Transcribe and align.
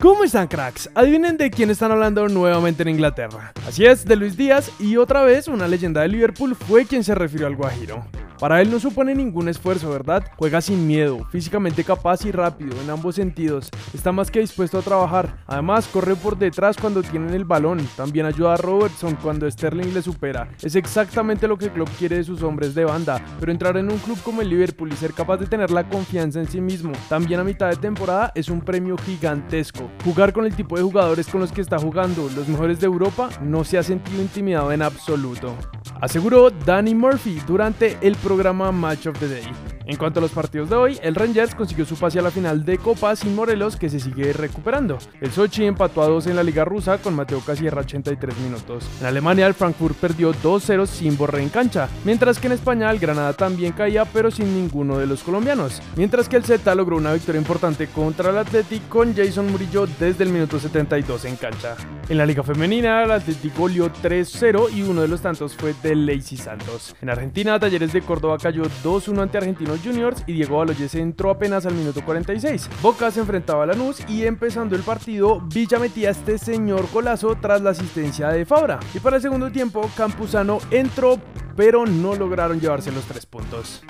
¿Cómo 0.00 0.24
están 0.24 0.48
cracks? 0.48 0.88
Adivinen 0.94 1.36
de 1.36 1.50
quién 1.50 1.68
están 1.68 1.92
hablando 1.92 2.26
nuevamente 2.26 2.82
en 2.82 2.88
Inglaterra. 2.88 3.52
Así 3.68 3.84
es, 3.84 4.06
de 4.06 4.16
Luis 4.16 4.34
Díaz 4.34 4.72
y 4.80 4.96
otra 4.96 5.20
vez 5.24 5.46
una 5.46 5.68
leyenda 5.68 6.00
de 6.00 6.08
Liverpool 6.08 6.56
fue 6.56 6.86
quien 6.86 7.04
se 7.04 7.14
refirió 7.14 7.46
al 7.46 7.54
Guajiro. 7.54 8.02
Para 8.40 8.62
él 8.62 8.70
no 8.70 8.80
supone 8.80 9.14
ningún 9.14 9.48
esfuerzo, 9.50 9.90
¿verdad? 9.90 10.24
Juega 10.38 10.62
sin 10.62 10.86
miedo, 10.86 11.26
físicamente 11.30 11.84
capaz 11.84 12.24
y 12.24 12.32
rápido 12.32 12.74
en 12.80 12.88
ambos 12.88 13.16
sentidos. 13.16 13.68
Está 13.92 14.12
más 14.12 14.30
que 14.30 14.40
dispuesto 14.40 14.78
a 14.78 14.82
trabajar. 14.82 15.36
Además, 15.46 15.86
corre 15.86 16.16
por 16.16 16.38
detrás 16.38 16.78
cuando 16.78 17.02
tienen 17.02 17.34
el 17.34 17.44
balón. 17.44 17.86
También 17.98 18.24
ayuda 18.24 18.54
a 18.54 18.56
Robertson 18.56 19.14
cuando 19.16 19.50
Sterling 19.50 19.92
le 19.92 20.00
supera. 20.00 20.48
Es 20.62 20.74
exactamente 20.74 21.46
lo 21.46 21.58
que 21.58 21.68
club 21.68 21.90
quiere 21.98 22.16
de 22.16 22.24
sus 22.24 22.42
hombres 22.42 22.74
de 22.74 22.86
banda. 22.86 23.22
Pero 23.38 23.52
entrar 23.52 23.76
en 23.76 23.92
un 23.92 23.98
club 23.98 24.18
como 24.22 24.40
el 24.40 24.48
Liverpool 24.48 24.90
y 24.90 24.96
ser 24.96 25.12
capaz 25.12 25.36
de 25.36 25.46
tener 25.46 25.70
la 25.70 25.86
confianza 25.86 26.40
en 26.40 26.48
sí 26.48 26.62
mismo, 26.62 26.92
también 27.10 27.40
a 27.40 27.44
mitad 27.44 27.68
de 27.68 27.76
temporada, 27.76 28.32
es 28.34 28.48
un 28.48 28.62
premio 28.62 28.96
gigantesco. 28.96 29.90
Jugar 30.02 30.32
con 30.32 30.46
el 30.46 30.56
tipo 30.56 30.76
de 30.76 30.82
jugadores 30.82 31.26
con 31.28 31.42
los 31.42 31.52
que 31.52 31.60
está 31.60 31.78
jugando, 31.78 32.30
los 32.34 32.48
mejores 32.48 32.80
de 32.80 32.86
Europa, 32.86 33.28
no 33.42 33.64
se 33.64 33.76
ha 33.76 33.82
sentido 33.82 34.22
intimidado 34.22 34.72
en 34.72 34.80
absoluto. 34.80 35.54
Aseguró 36.00 36.50
Danny 36.50 36.94
Murphy 36.94 37.40
durante 37.46 37.98
el 38.00 38.16
programa 38.16 38.72
Match 38.72 39.06
of 39.06 39.18
the 39.18 39.28
Day. 39.28 39.69
En 39.90 39.96
cuanto 39.96 40.20
a 40.20 40.22
los 40.22 40.30
partidos 40.30 40.70
de 40.70 40.76
hoy, 40.76 41.00
el 41.02 41.16
Rangers 41.16 41.52
consiguió 41.52 41.84
su 41.84 41.96
pase 41.96 42.20
a 42.20 42.22
la 42.22 42.30
final 42.30 42.64
de 42.64 42.78
Copa 42.78 43.16
sin 43.16 43.34
Morelos 43.34 43.74
que 43.74 43.88
se 43.88 43.98
sigue 43.98 44.32
recuperando. 44.32 44.98
El 45.20 45.32
Sochi 45.32 45.64
empató 45.64 46.00
a 46.02 46.06
2 46.06 46.28
en 46.28 46.36
la 46.36 46.44
Liga 46.44 46.64
Rusa 46.64 46.98
con 46.98 47.16
Mateo 47.16 47.40
Casierra 47.40 47.80
83 47.80 48.38
minutos. 48.38 48.88
En 49.00 49.06
Alemania 49.06 49.48
el 49.48 49.54
Frankfurt 49.54 49.96
perdió 49.96 50.32
2-0 50.32 50.86
sin 50.86 51.18
Borré 51.18 51.42
en 51.42 51.48
cancha, 51.48 51.88
mientras 52.04 52.38
que 52.38 52.46
en 52.46 52.52
España 52.52 52.88
el 52.88 53.00
Granada 53.00 53.32
también 53.32 53.72
caía 53.72 54.04
pero 54.04 54.30
sin 54.30 54.54
ninguno 54.54 54.96
de 54.96 55.08
los 55.08 55.24
colombianos. 55.24 55.82
Mientras 55.96 56.28
que 56.28 56.36
el 56.36 56.44
Z 56.44 56.72
logró 56.76 56.96
una 56.96 57.12
victoria 57.12 57.40
importante 57.40 57.88
contra 57.88 58.30
el 58.30 58.38
Athletic 58.38 58.88
con 58.88 59.12
Jason 59.12 59.50
Murillo 59.50 59.88
desde 59.98 60.22
el 60.22 60.30
minuto 60.30 60.60
72 60.60 61.24
en 61.24 61.34
cancha. 61.34 61.74
En 62.08 62.16
la 62.16 62.26
Liga 62.26 62.44
Femenina 62.44 63.02
el 63.02 63.10
Athletic 63.10 63.58
goleó 63.58 63.92
3-0 63.92 64.72
y 64.72 64.82
uno 64.82 65.02
de 65.02 65.08
los 65.08 65.20
tantos 65.20 65.56
fue 65.56 65.74
de 65.82 65.96
Lacey 65.96 66.38
Santos. 66.38 66.94
En 67.02 67.10
Argentina 67.10 67.58
Talleres 67.58 67.92
de 67.92 68.02
Córdoba 68.02 68.38
cayó 68.40 68.62
2-1 68.84 69.22
ante 69.22 69.38
Argentinos 69.38 69.79
Juniors 69.80 70.22
y 70.26 70.34
Diego 70.34 70.58
Baloyes 70.58 70.94
entró 70.94 71.30
apenas 71.30 71.66
al 71.66 71.74
minuto 71.74 72.04
46. 72.04 72.68
Boca 72.82 73.10
se 73.10 73.20
enfrentaba 73.20 73.64
a 73.64 73.66
Lanús 73.66 74.00
y 74.08 74.24
empezando 74.24 74.76
el 74.76 74.82
partido, 74.82 75.40
Villa 75.52 75.78
metía 75.78 76.10
este 76.10 76.38
señor 76.38 76.86
golazo 76.92 77.36
tras 77.40 77.60
la 77.62 77.70
asistencia 77.70 78.28
de 78.28 78.44
Fabra. 78.44 78.80
Y 78.94 79.00
para 79.00 79.16
el 79.16 79.22
segundo 79.22 79.50
tiempo, 79.50 79.90
Campuzano 79.96 80.58
entró, 80.70 81.18
pero 81.56 81.86
no 81.86 82.14
lograron 82.14 82.60
llevarse 82.60 82.92
los 82.92 83.04
tres 83.04 83.26
puntos. 83.26 83.82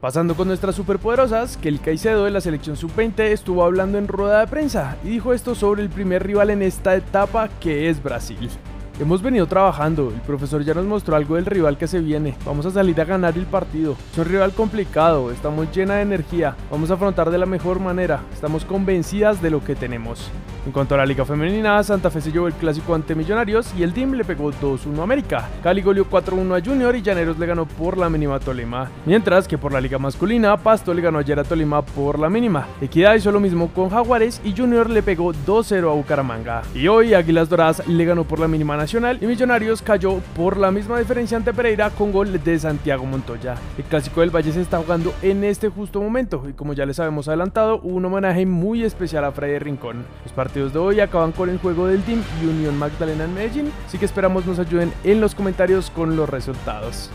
Pasando 0.00 0.36
con 0.36 0.46
nuestras 0.46 0.76
superpoderosas, 0.76 1.56
que 1.56 1.68
el 1.68 1.80
Caicedo 1.80 2.26
de 2.26 2.30
la 2.30 2.40
selección 2.40 2.76
sub-20 2.76 3.20
estuvo 3.20 3.64
hablando 3.64 3.98
en 3.98 4.08
rueda 4.08 4.40
de 4.40 4.46
prensa 4.46 4.96
y 5.02 5.08
dijo 5.08 5.32
esto 5.32 5.54
sobre 5.54 5.82
el 5.82 5.88
primer 5.88 6.24
rival 6.24 6.50
en 6.50 6.62
esta 6.62 6.94
etapa 6.94 7.48
que 7.60 7.88
es 7.88 8.02
Brasil. 8.02 8.50
Hemos 8.98 9.20
venido 9.20 9.46
trabajando, 9.46 10.08
el 10.08 10.22
profesor 10.22 10.64
ya 10.64 10.72
nos 10.72 10.86
mostró 10.86 11.16
algo 11.16 11.34
del 11.36 11.44
rival 11.44 11.76
que 11.76 11.86
se 11.86 12.00
viene, 12.00 12.34
vamos 12.46 12.64
a 12.64 12.70
salir 12.70 12.98
a 12.98 13.04
ganar 13.04 13.36
el 13.36 13.44
partido. 13.44 13.94
Es 14.10 14.16
un 14.16 14.24
rival 14.24 14.52
complicado, 14.52 15.30
estamos 15.30 15.70
llena 15.70 15.96
de 15.96 16.02
energía, 16.02 16.56
vamos 16.70 16.90
a 16.90 16.94
afrontar 16.94 17.30
de 17.30 17.36
la 17.36 17.44
mejor 17.44 17.78
manera, 17.78 18.22
estamos 18.32 18.64
convencidas 18.64 19.42
de 19.42 19.50
lo 19.50 19.62
que 19.62 19.74
tenemos. 19.74 20.30
En 20.64 20.72
cuanto 20.72 20.96
a 20.96 20.98
la 20.98 21.06
liga 21.06 21.24
femenina, 21.24 21.80
Santa 21.84 22.10
Fe 22.10 22.20
se 22.20 22.32
llevó 22.32 22.48
el 22.48 22.54
clásico 22.54 22.92
ante 22.92 23.14
Millonarios 23.14 23.72
y 23.78 23.84
el 23.84 23.92
team 23.92 24.14
le 24.14 24.24
pegó 24.24 24.50
2-1 24.50 24.98
a 24.98 25.02
América. 25.04 25.48
Cali 25.62 25.80
goleó 25.80 26.10
4-1 26.10 26.60
a 26.60 26.64
Junior 26.64 26.96
y 26.96 27.02
Llaneros 27.02 27.38
le 27.38 27.46
ganó 27.46 27.66
por 27.66 27.96
la 27.96 28.10
mínima 28.10 28.34
a 28.34 28.40
Tolima. 28.40 28.90
Mientras 29.04 29.46
que 29.46 29.58
por 29.58 29.72
la 29.72 29.80
liga 29.80 29.98
masculina, 29.98 30.56
Pasto 30.56 30.92
le 30.92 31.02
ganó 31.02 31.18
ayer 31.18 31.38
a 31.38 31.44
Tolima 31.44 31.82
por 31.82 32.18
la 32.18 32.28
mínima. 32.28 32.66
Equidad 32.80 33.14
hizo 33.14 33.30
lo 33.30 33.38
mismo 33.38 33.68
con 33.68 33.90
Jaguares 33.90 34.40
y 34.42 34.56
Junior 34.56 34.90
le 34.90 35.04
pegó 35.04 35.32
2-0 35.32 35.88
a 35.88 35.94
Bucaramanga. 35.94 36.62
Y 36.74 36.88
hoy 36.88 37.14
Águilas 37.14 37.48
Doradas 37.48 37.86
le 37.86 38.04
ganó 38.04 38.24
por 38.24 38.40
la 38.40 38.48
mínima 38.48 38.76
Y 38.88 39.26
Millonarios 39.26 39.82
cayó 39.82 40.20
por 40.36 40.56
la 40.56 40.70
misma 40.70 41.00
diferencia 41.00 41.36
ante 41.36 41.52
Pereira 41.52 41.90
con 41.90 42.12
gol 42.12 42.40
de 42.44 42.56
Santiago 42.56 43.04
Montoya. 43.04 43.56
El 43.76 43.82
clásico 43.82 44.20
del 44.20 44.30
Valle 44.30 44.52
se 44.52 44.60
está 44.60 44.78
jugando 44.78 45.12
en 45.22 45.42
este 45.42 45.70
justo 45.70 46.00
momento 46.00 46.44
y 46.48 46.52
como 46.52 46.72
ya 46.72 46.86
les 46.86 47.00
habíamos 47.00 47.26
adelantado, 47.26 47.80
un 47.80 48.04
homenaje 48.04 48.46
muy 48.46 48.84
especial 48.84 49.24
a 49.24 49.32
Freddy 49.32 49.58
Rincón. 49.58 50.06
Los 50.22 50.32
partidos 50.32 50.72
de 50.72 50.78
hoy 50.78 51.00
acaban 51.00 51.32
con 51.32 51.50
el 51.50 51.58
juego 51.58 51.88
del 51.88 52.04
Team 52.04 52.22
y 52.40 52.46
Unión 52.46 52.78
Magdalena 52.78 53.24
en 53.24 53.34
Medellín, 53.34 53.72
así 53.88 53.98
que 53.98 54.04
esperamos 54.04 54.46
nos 54.46 54.60
ayuden 54.60 54.92
en 55.02 55.20
los 55.20 55.34
comentarios 55.34 55.90
con 55.90 56.14
los 56.14 56.28
resultados. 56.28 57.10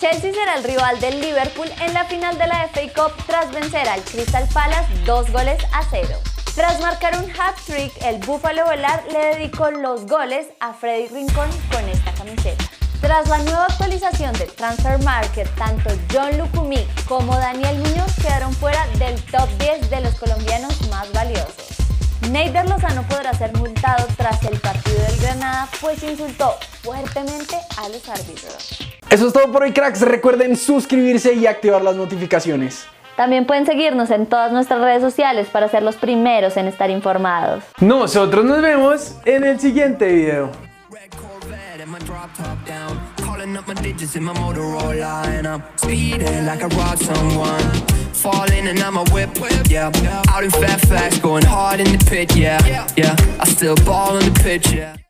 Chelsea 0.00 0.32
será 0.32 0.56
el 0.56 0.64
rival 0.64 0.98
del 0.98 1.20
Liverpool 1.20 1.68
en 1.80 1.94
la 1.94 2.06
final 2.06 2.36
de 2.38 2.48
la 2.48 2.68
FA 2.72 2.80
Cup 2.92 3.24
tras 3.28 3.52
vencer 3.54 3.88
al 3.88 4.02
Crystal 4.02 4.48
Palace 4.52 4.92
dos 5.06 5.30
goles 5.30 5.62
a 5.72 5.84
cero. 5.88 6.16
Tras 6.54 6.80
marcar 6.80 7.16
un 7.16 7.30
hat-trick, 7.30 7.92
el 8.04 8.18
Búfalo 8.18 8.68
Velar 8.68 9.04
le 9.10 9.36
dedicó 9.36 9.70
los 9.70 10.04
goles 10.06 10.48
a 10.60 10.74
Freddy 10.74 11.08
Rincón 11.08 11.48
con 11.70 11.88
esta 11.88 12.12
camiseta. 12.12 12.64
Tras 13.00 13.26
la 13.26 13.38
nueva 13.38 13.64
actualización 13.64 14.34
del 14.34 14.52
Transfer 14.52 15.02
Market, 15.02 15.48
tanto 15.56 15.88
John 16.12 16.36
Lucumí 16.36 16.86
como 17.08 17.34
Daniel 17.38 17.78
Muñoz 17.78 18.14
quedaron 18.20 18.52
fuera 18.52 18.86
del 18.98 19.20
top 19.24 19.48
10 19.60 19.88
de 19.88 20.02
los 20.02 20.14
colombianos 20.16 20.88
más 20.90 21.10
valiosos. 21.14 21.68
Neider 22.30 22.68
Lozano 22.68 23.02
podrá 23.08 23.32
ser 23.32 23.56
multado 23.56 24.06
tras 24.18 24.42
el 24.44 24.60
partido 24.60 24.98
del 25.04 25.20
Granada, 25.22 25.68
pues 25.80 26.02
insultó 26.02 26.58
fuertemente 26.82 27.56
a 27.78 27.88
los 27.88 28.06
árbitros. 28.10 28.78
Eso 29.08 29.26
es 29.26 29.32
todo 29.32 29.50
por 29.50 29.62
hoy, 29.62 29.72
cracks. 29.72 30.02
Recuerden 30.02 30.56
suscribirse 30.58 31.32
y 31.32 31.46
activar 31.46 31.82
las 31.82 31.96
notificaciones. 31.96 32.84
También 33.16 33.46
pueden 33.46 33.66
seguirnos 33.66 34.10
en 34.10 34.26
todas 34.26 34.52
nuestras 34.52 34.80
redes 34.80 35.02
sociales 35.02 35.48
para 35.52 35.68
ser 35.68 35.82
los 35.82 35.96
primeros 35.96 36.56
en 36.56 36.66
estar 36.66 36.90
informados. 36.90 37.64
Nosotros 37.80 38.44
nos 38.44 38.62
vemos 38.62 39.16
en 39.24 39.44
el 39.44 39.60
siguiente 39.60 40.06
video. 40.08 40.50
my 41.92 41.98
drop 42.00 42.32
top 42.34 42.64
down. 42.64 42.98
Calling 43.18 43.54
up 43.54 43.68
my 43.68 43.74
digits 43.74 44.16
in 44.16 44.24
my 44.24 44.32
Motorola, 44.32 45.26
and 45.26 45.46
I'm 45.46 45.62
speeding 45.76 46.46
like 46.46 46.62
I 46.62 46.68
robbed 46.68 47.02
someone. 47.02 47.60
Falling 48.14 48.68
and 48.68 48.78
I'm 48.78 48.96
a 48.96 49.04
whip, 49.12 49.30
yeah. 49.68 49.90
Out 50.28 50.44
in 50.44 50.50
Fairfax, 50.50 51.18
going 51.18 51.44
hard 51.44 51.80
in 51.80 51.92
the 51.92 52.02
pit, 52.08 52.34
yeah, 52.34 52.86
yeah. 52.96 53.16
I 53.38 53.44
still 53.44 53.76
ball 53.84 54.16
in 54.16 54.32
the 54.32 54.40
pitch, 54.40 54.72
yeah. 54.72 54.96